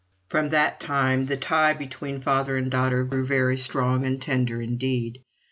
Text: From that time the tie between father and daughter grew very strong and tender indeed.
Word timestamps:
From 0.29 0.49
that 0.49 0.79
time 0.79 1.27
the 1.27 1.37
tie 1.37 1.73
between 1.73 2.21
father 2.21 2.57
and 2.57 2.71
daughter 2.71 3.03
grew 3.03 3.23
very 3.23 3.55
strong 3.55 4.03
and 4.03 4.19
tender 4.19 4.59
indeed. 4.59 5.19